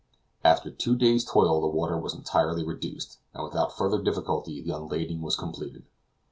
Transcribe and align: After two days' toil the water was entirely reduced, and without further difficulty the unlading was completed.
After 0.43 0.71
two 0.71 0.95
days' 0.95 1.23
toil 1.23 1.61
the 1.61 1.67
water 1.67 1.95
was 1.95 2.15
entirely 2.15 2.63
reduced, 2.63 3.19
and 3.35 3.43
without 3.43 3.77
further 3.77 4.01
difficulty 4.01 4.59
the 4.59 4.75
unlading 4.75 5.21
was 5.21 5.35
completed. 5.35 5.83